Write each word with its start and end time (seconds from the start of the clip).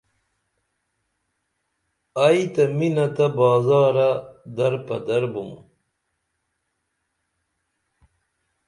ائی 2.23 2.41
تہ 2.53 2.63
مینہ 2.77 3.05
تہ 3.15 3.25
بازارہ 3.37 4.09
در 4.55 4.73
پدر 4.87 5.23
بُم 5.33 5.51